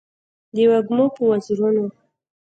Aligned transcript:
د 0.55 0.57
وږمو 0.71 1.05
په 1.15 1.21
وزرونو 1.29 1.83